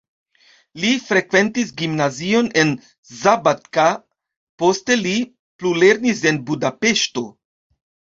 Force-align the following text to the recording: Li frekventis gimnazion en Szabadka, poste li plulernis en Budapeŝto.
Li 0.83 0.91
frekventis 1.07 1.73
gimnazion 1.81 2.47
en 2.61 2.71
Szabadka, 3.17 3.85
poste 4.63 4.97
li 5.01 5.13
plulernis 5.61 6.23
en 6.31 6.41
Budapeŝto. 6.49 7.25